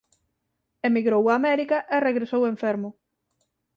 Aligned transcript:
Emigrou 0.87 1.23
a 1.27 1.33
América 1.39 1.77
e 1.95 1.97
regresou 2.07 2.41
enfermo. 2.53 2.89